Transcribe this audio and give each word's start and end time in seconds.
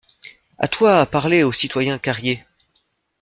A 0.57 0.67
toi 0.67 0.99
à 0.99 1.05
parler 1.05 1.43
au 1.43 1.51
citoyen 1.51 1.99
Carrier. 1.99 2.43